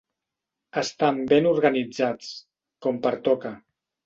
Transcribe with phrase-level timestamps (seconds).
[0.81, 2.33] Estan ben organitzats,
[2.87, 3.55] com pertoca.